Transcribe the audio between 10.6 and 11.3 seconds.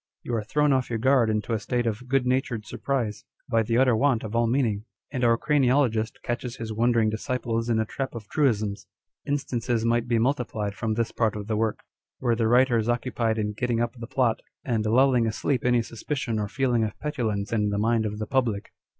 from this